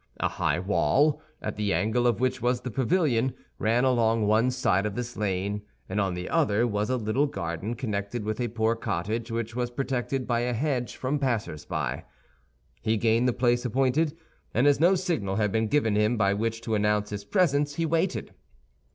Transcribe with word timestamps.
A 0.19 0.29
high 0.29 0.57
wall, 0.57 1.21
at 1.43 1.57
the 1.57 1.71
angle 1.75 2.07
of 2.07 2.19
which 2.19 2.41
was 2.41 2.61
the 2.61 2.71
pavilion, 2.71 3.35
ran 3.59 3.83
along 3.83 4.25
one 4.25 4.49
side 4.49 4.87
of 4.87 4.95
this 4.95 5.15
lane, 5.15 5.61
and 5.87 6.01
on 6.01 6.15
the 6.15 6.27
other 6.27 6.65
was 6.65 6.89
a 6.89 6.97
little 6.97 7.27
garden 7.27 7.75
connected 7.75 8.23
with 8.23 8.41
a 8.41 8.47
poor 8.47 8.75
cottage 8.75 9.29
which 9.29 9.55
was 9.55 9.69
protected 9.69 10.25
by 10.25 10.39
a 10.39 10.53
hedge 10.53 10.95
from 10.95 11.19
passers 11.19 11.65
by. 11.65 12.05
He 12.81 12.97
gained 12.97 13.27
the 13.27 13.31
place 13.33 13.63
appointed, 13.63 14.17
and 14.55 14.65
as 14.65 14.79
no 14.79 14.95
signal 14.95 15.35
had 15.35 15.51
been 15.51 15.67
given 15.67 15.95
him 15.95 16.17
by 16.17 16.33
which 16.33 16.61
to 16.61 16.73
announce 16.73 17.11
his 17.11 17.23
presence, 17.23 17.75
he 17.75 17.85
waited. 17.85 18.33